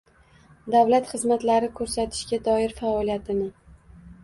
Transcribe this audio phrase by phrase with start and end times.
[0.75, 3.49] davlat xizmatlari ko‘rsatishga doir faoliyatini